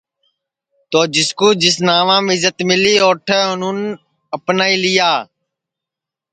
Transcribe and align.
تو 0.91 0.99
جس 1.13 1.29
کُو 1.37 1.47
جس 1.61 1.75
ناوم 1.87 2.25
عزت 2.33 2.57
ملی 2.69 2.95
اوٹھے 3.03 3.37
اُنونے 3.49 3.87
اپنائی 4.35 4.75
لیا 4.83 5.11